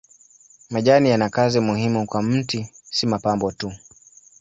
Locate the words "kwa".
2.07-2.23